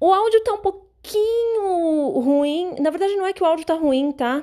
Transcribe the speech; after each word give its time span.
O 0.00 0.12
áudio 0.12 0.42
tá 0.42 0.52
um 0.52 0.58
pouquinho 0.58 2.18
ruim. 2.20 2.74
Na 2.80 2.90
verdade, 2.90 3.14
não 3.16 3.26
é 3.26 3.32
que 3.32 3.42
o 3.42 3.46
áudio 3.46 3.64
tá 3.64 3.74
ruim, 3.74 4.12
tá? 4.12 4.42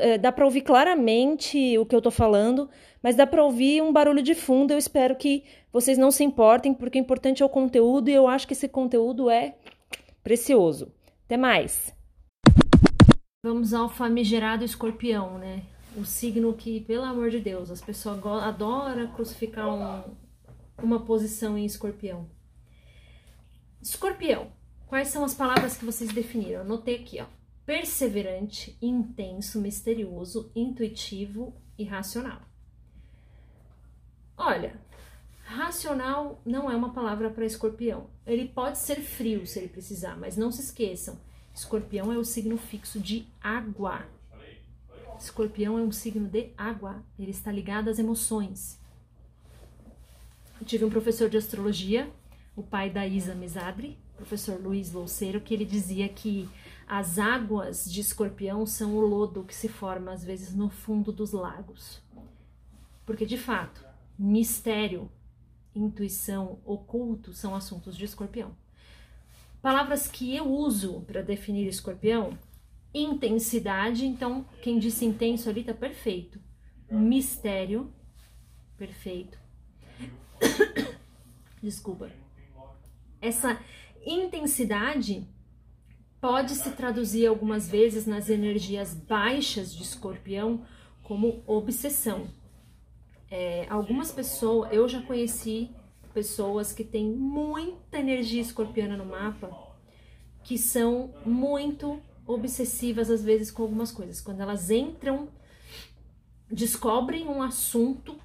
É, 0.00 0.16
dá 0.16 0.30
para 0.30 0.44
ouvir 0.44 0.62
claramente 0.62 1.76
o 1.78 1.84
que 1.84 1.94
eu 1.94 2.00
tô 2.00 2.10
falando, 2.10 2.70
mas 3.02 3.16
dá 3.16 3.26
para 3.26 3.44
ouvir 3.44 3.82
um 3.82 3.92
barulho 3.92 4.22
de 4.22 4.34
fundo. 4.34 4.70
Eu 4.72 4.78
espero 4.78 5.16
que 5.16 5.44
vocês 5.72 5.98
não 5.98 6.10
se 6.10 6.22
importem, 6.22 6.72
porque 6.72 6.98
o 6.98 7.00
importante 7.00 7.42
é 7.42 7.46
o 7.46 7.48
conteúdo 7.48 8.08
e 8.08 8.14
eu 8.14 8.28
acho 8.28 8.46
que 8.46 8.52
esse 8.52 8.68
conteúdo 8.68 9.28
é 9.28 9.56
precioso. 10.22 10.92
Até 11.26 11.36
mais! 11.36 11.92
Vamos 13.44 13.74
ao 13.74 13.90
famigerado 13.90 14.64
escorpião, 14.64 15.38
né? 15.38 15.64
O 15.96 16.04
signo 16.04 16.54
que, 16.54 16.80
pelo 16.80 17.04
amor 17.04 17.30
de 17.30 17.40
Deus, 17.40 17.70
as 17.70 17.80
pessoas 17.80 18.18
adoram 18.42 19.06
crucificar 19.08 19.68
um, 19.68 20.02
uma 20.82 21.00
posição 21.00 21.58
em 21.58 21.66
escorpião. 21.66 22.26
Escorpião 23.82 24.50
Quais 24.94 25.08
são 25.08 25.24
as 25.24 25.34
palavras 25.34 25.76
que 25.76 25.84
vocês 25.84 26.12
definiram? 26.12 26.60
Anotei 26.60 26.94
aqui, 26.94 27.20
ó. 27.20 27.26
Perseverante, 27.66 28.78
intenso, 28.80 29.60
misterioso, 29.60 30.52
intuitivo 30.54 31.52
e 31.76 31.82
racional. 31.82 32.40
Olha, 34.36 34.80
racional 35.42 36.40
não 36.46 36.70
é 36.70 36.76
uma 36.76 36.92
palavra 36.92 37.28
para 37.28 37.44
escorpião. 37.44 38.08
Ele 38.24 38.46
pode 38.46 38.78
ser 38.78 39.00
frio 39.00 39.44
se 39.48 39.58
ele 39.58 39.68
precisar, 39.68 40.16
mas 40.16 40.36
não 40.36 40.52
se 40.52 40.60
esqueçam: 40.60 41.18
escorpião 41.52 42.12
é 42.12 42.16
o 42.16 42.24
signo 42.24 42.56
fixo 42.56 43.00
de 43.00 43.26
água. 43.40 44.06
Escorpião 45.18 45.76
é 45.76 45.82
um 45.82 45.90
signo 45.90 46.28
de 46.28 46.52
água, 46.56 47.04
ele 47.18 47.32
está 47.32 47.50
ligado 47.50 47.90
às 47.90 47.98
emoções. 47.98 48.80
Eu 50.60 50.64
tive 50.64 50.84
um 50.84 50.90
professor 50.90 51.28
de 51.28 51.36
astrologia, 51.36 52.08
o 52.54 52.62
pai 52.62 52.90
da 52.90 53.04
Isa 53.04 53.34
Mesadri, 53.34 53.98
professor 54.16 54.60
Luiz 54.60 54.92
Louceiro, 54.92 55.40
que 55.40 55.52
ele 55.54 55.64
dizia 55.64 56.08
que 56.08 56.48
as 56.86 57.18
águas 57.18 57.90
de 57.90 58.00
escorpião 58.00 58.66
são 58.66 58.94
o 58.94 59.00
lodo 59.00 59.44
que 59.44 59.54
se 59.54 59.68
forma 59.68 60.12
às 60.12 60.24
vezes 60.24 60.54
no 60.54 60.68
fundo 60.68 61.12
dos 61.12 61.32
lagos. 61.32 62.02
Porque 63.06 63.26
de 63.26 63.36
fato, 63.36 63.84
mistério, 64.18 65.10
intuição, 65.74 66.58
oculto 66.64 67.32
são 67.32 67.54
assuntos 67.54 67.96
de 67.96 68.04
escorpião. 68.04 68.56
Palavras 69.60 70.06
que 70.06 70.34
eu 70.36 70.46
uso 70.46 71.00
para 71.02 71.22
definir 71.22 71.66
escorpião: 71.66 72.38
intensidade, 72.92 74.04
então 74.04 74.44
quem 74.62 74.78
disse 74.78 75.04
intenso 75.04 75.48
ali 75.48 75.64
tá 75.64 75.74
perfeito. 75.74 76.38
Mistério, 76.90 77.92
perfeito. 78.76 79.38
Desculpa. 81.62 82.10
Essa 83.20 83.58
intensidade 84.06 85.26
pode 86.20 86.54
se 86.54 86.70
traduzir 86.70 87.26
algumas 87.26 87.68
vezes 87.68 88.06
nas 88.06 88.30
energias 88.30 88.94
baixas 88.94 89.74
de 89.74 89.82
escorpião 89.82 90.64
como 91.02 91.42
obsessão. 91.46 92.26
É, 93.30 93.66
algumas 93.68 94.10
pessoas, 94.10 94.72
eu 94.72 94.88
já 94.88 95.02
conheci 95.02 95.70
pessoas 96.14 96.72
que 96.72 96.82
têm 96.82 97.10
muita 97.10 97.98
energia 97.98 98.40
escorpiana 98.40 98.96
no 98.96 99.04
mapa, 99.04 99.50
que 100.42 100.56
são 100.56 101.12
muito 101.26 102.00
obsessivas 102.26 103.10
às 103.10 103.22
vezes 103.22 103.50
com 103.50 103.62
algumas 103.62 103.92
coisas. 103.92 104.20
Quando 104.20 104.40
elas 104.40 104.70
entram, 104.70 105.28
descobrem 106.50 107.26
um 107.28 107.42
assunto, 107.42 108.16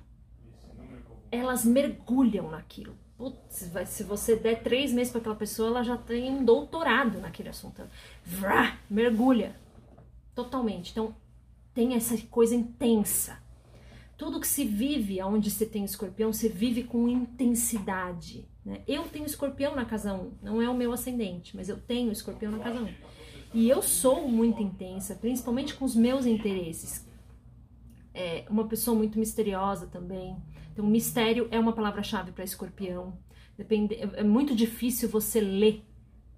elas 1.31 1.65
mergulham 1.65 2.49
naquilo 2.49 2.95
putz, 3.19 3.69
se 3.87 4.03
você 4.03 4.37
der 4.37 4.63
três 4.63 4.93
meses 4.93 5.11
para 5.11 5.19
aquela 5.19 5.35
pessoa, 5.35 5.67
ela 5.67 5.83
já 5.83 5.97
tem 5.97 6.31
um 6.31 6.45
doutorado 6.45 7.19
naquele 7.19 7.49
assunto. 7.49 7.83
Vrá, 8.25 8.79
mergulha 8.89 9.53
totalmente. 10.33 10.91
Então, 10.91 11.13
tem 11.73 11.95
essa 11.95 12.17
coisa 12.27 12.55
intensa. 12.55 13.37
Tudo 14.17 14.39
que 14.39 14.47
se 14.47 14.63
vive 14.63 15.21
onde 15.21 15.51
se 15.51 15.65
tem 15.65 15.83
escorpião, 15.83 16.31
se 16.31 16.47
vive 16.47 16.83
com 16.83 17.09
intensidade. 17.09 18.47
Né? 18.63 18.81
Eu 18.87 19.03
tenho 19.03 19.25
escorpião 19.25 19.75
na 19.75 19.83
casa 19.83 20.13
1, 20.13 20.31
não 20.41 20.61
é 20.61 20.69
o 20.69 20.73
meu 20.73 20.93
ascendente, 20.93 21.57
mas 21.57 21.67
eu 21.67 21.77
tenho 21.77 22.13
escorpião 22.13 22.53
na 22.53 22.59
casa 22.59 22.79
1. 22.79 22.87
E 23.53 23.69
eu 23.69 23.81
sou 23.81 24.29
muito 24.29 24.61
intensa, 24.63 25.15
principalmente 25.15 25.73
com 25.73 25.83
os 25.83 25.95
meus 25.95 26.25
interesses. 26.25 27.05
É 28.13 28.45
uma 28.49 28.65
pessoa 28.65 28.95
muito 28.95 29.19
misteriosa 29.19 29.87
também 29.87 30.37
então, 30.71 30.85
mistério 30.85 31.47
é 31.51 31.59
uma 31.59 31.73
palavra-chave 31.73 32.31
para 32.31 32.43
escorpião. 32.43 33.17
Depende, 33.57 33.95
é 33.95 34.23
muito 34.23 34.55
difícil 34.55 35.09
você 35.09 35.41
ler 35.41 35.83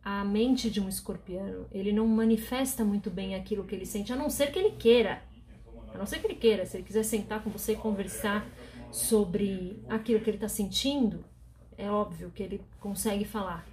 a 0.03 0.23
mente 0.25 0.69
de 0.69 0.81
um 0.81 0.89
escorpiano. 0.89 1.67
Ele 1.71 1.91
não 1.91 2.07
manifesta 2.07 2.83
muito 2.83 3.09
bem 3.09 3.35
aquilo 3.35 3.63
que 3.63 3.75
ele 3.75 3.85
sente, 3.85 4.11
a 4.11 4.15
não 4.15 4.29
ser 4.29 4.51
que 4.51 4.57
ele 4.57 4.71
queira. 4.71 5.21
A 5.93 5.97
não 5.97 6.05
ser 6.05 6.19
que 6.19 6.27
ele 6.27 6.35
queira. 6.35 6.65
Se 6.65 6.77
ele 6.77 6.83
quiser 6.83 7.03
sentar 7.03 7.43
com 7.43 7.49
você 7.49 7.73
e 7.73 7.75
conversar 7.75 8.47
sobre 8.91 9.83
aquilo 9.87 10.19
que 10.21 10.29
ele 10.29 10.37
está 10.37 10.49
sentindo, 10.49 11.23
é 11.77 11.89
óbvio 11.89 12.31
que 12.31 12.41
ele 12.41 12.61
consegue 12.79 13.25
falar. 13.25 13.65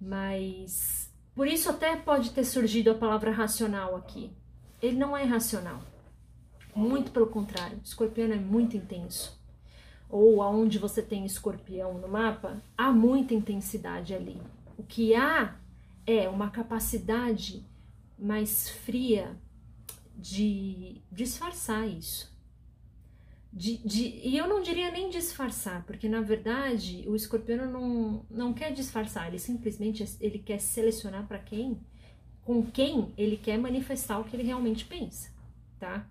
Mas 0.00 1.12
por 1.34 1.46
isso 1.46 1.68
até 1.68 1.96
pode 1.96 2.30
ter 2.30 2.44
surgido 2.44 2.90
a 2.90 2.94
palavra 2.94 3.30
racional 3.30 3.94
aqui. 3.96 4.30
Ele 4.80 4.96
não 4.96 5.16
é 5.16 5.24
racional. 5.24 5.82
Muito 6.74 7.10
pelo 7.10 7.26
contrário, 7.26 7.78
o 7.78 7.82
escorpiano 7.82 8.34
é 8.34 8.38
muito 8.38 8.76
intenso 8.76 9.35
ou 10.08 10.42
aonde 10.42 10.78
você 10.78 11.02
tem 11.02 11.24
escorpião 11.24 11.94
no 11.94 12.08
mapa, 12.08 12.62
há 12.76 12.92
muita 12.92 13.34
intensidade 13.34 14.14
ali. 14.14 14.40
O 14.78 14.82
que 14.82 15.14
há 15.14 15.56
é 16.06 16.28
uma 16.28 16.50
capacidade 16.50 17.64
mais 18.18 18.68
fria 18.68 19.36
de 20.16 21.02
disfarçar 21.10 21.86
isso. 21.86 22.34
De, 23.52 23.78
de, 23.78 24.20
e 24.22 24.36
eu 24.36 24.46
não 24.46 24.60
diria 24.60 24.90
nem 24.90 25.08
disfarçar, 25.08 25.82
porque 25.86 26.08
na 26.08 26.20
verdade 26.20 27.04
o 27.08 27.16
escorpião 27.16 27.70
não, 27.70 28.26
não 28.30 28.52
quer 28.52 28.70
disfarçar, 28.72 29.28
ele 29.28 29.38
simplesmente 29.38 30.04
ele 30.20 30.38
quer 30.38 30.58
selecionar 30.58 31.26
para 31.26 31.38
quem, 31.38 31.80
com 32.44 32.62
quem 32.62 33.14
ele 33.16 33.36
quer 33.36 33.58
manifestar 33.58 34.18
o 34.18 34.24
que 34.24 34.36
ele 34.36 34.42
realmente 34.42 34.84
pensa, 34.84 35.30
tá? 35.80 36.06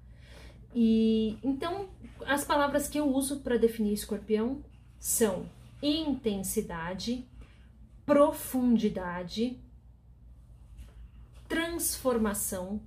E 0.75 1.37
então 1.41 1.87
as 2.25 2.43
palavras 2.43 2.89
que 2.89 2.99
eu 2.99 3.07
uso 3.07 3.39
para 3.39 3.57
definir 3.57 3.93
escorpião 3.93 4.61
são 4.99 5.49
intensidade, 5.81 7.25
profundidade, 8.05 9.57
transformação, 11.47 12.81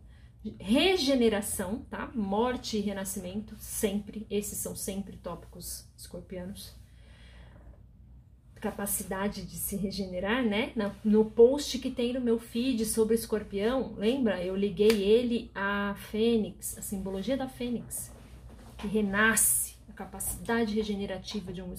regeneração, 0.58 1.87
tá? 1.90 2.11
Morte 2.14 2.76
e 2.76 2.81
renascimento, 2.81 3.56
sempre, 3.58 4.26
esses 4.31 4.58
são 4.58 4.76
sempre 4.76 5.17
tópicos 5.17 5.87
escorpianos 5.96 6.75
capacidade 8.58 9.44
de 9.44 9.56
se 9.56 9.76
regenerar, 9.76 10.44
né? 10.44 10.72
No 11.05 11.25
post 11.25 11.78
que 11.78 11.90
tem 11.90 12.12
no 12.12 12.20
meu 12.20 12.38
feed 12.38 12.84
sobre 12.84 13.14
escorpião, 13.14 13.94
lembra? 13.96 14.43
Eu 14.43 14.56
liguei 14.56 15.02
ele 15.02 15.50
à 15.55 15.94
fênix, 16.10 16.76
a 16.76 16.82
simbologia 16.82 17.37
da 17.37 17.49
fênix, 17.49 18.12
que 18.76 18.87
renasce, 18.87 19.76
a 19.88 19.93
capacidade 19.93 20.75
regenerativa 20.75 21.52
de, 21.52 21.62
um, 21.62 21.75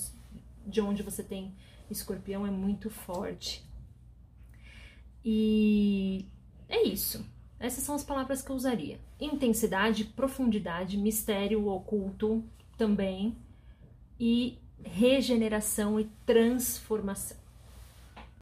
de 0.65 0.81
onde 0.81 1.03
você 1.03 1.23
tem 1.23 1.53
escorpião 1.89 2.45
é 2.45 2.51
muito 2.51 2.89
forte. 2.89 3.65
E 5.23 6.25
é 6.67 6.83
isso. 6.83 7.25
Essas 7.59 7.83
são 7.83 7.93
as 7.93 8.03
palavras 8.03 8.41
que 8.41 8.49
eu 8.49 8.55
usaria: 8.55 8.99
intensidade, 9.19 10.05
profundidade, 10.05 10.97
mistério 10.97 11.67
oculto 11.67 12.43
também, 12.77 13.35
e 14.19 14.57
regeneração 14.83 15.99
e 15.99 16.05
transformação. 16.25 17.37